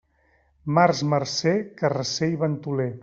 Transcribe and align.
Març 0.77 1.03
marcer, 1.11 1.53
carasser 1.83 2.31
i 2.35 2.41
ventoler. 2.47 2.91